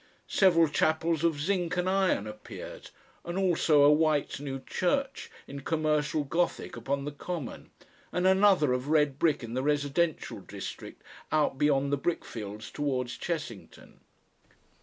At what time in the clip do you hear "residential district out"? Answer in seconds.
9.61-11.59